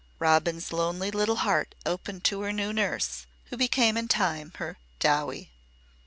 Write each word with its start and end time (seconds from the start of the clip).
Robin's 0.17 0.73
lonely 0.73 1.11
little 1.11 1.35
heart 1.35 1.75
opened 1.85 2.23
to 2.23 2.41
her 2.41 2.51
new 2.51 2.73
nurse, 2.73 3.27
who 3.51 3.55
became 3.55 3.95
in 3.95 4.07
time 4.07 4.51
her 4.55 4.79
"Dowie." 4.97 5.51